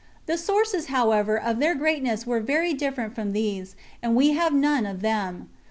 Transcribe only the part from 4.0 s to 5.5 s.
and we have none of them.